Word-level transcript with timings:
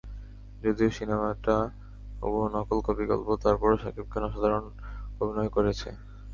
যদিও 0.63 0.89
সিনেমাটা 0.89 1.55
হুবহু 2.21 2.47
নকল 2.53 2.77
কপি 2.87 3.03
গল্প, 3.11 3.27
তারপরও 3.43 3.81
শাকিব 3.81 4.05
খান 4.11 4.23
অসাধারণ 4.27 4.63
অভিনয় 5.21 5.51
করেছে। 5.55 5.89